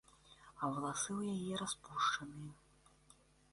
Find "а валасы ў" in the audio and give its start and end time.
0.61-1.21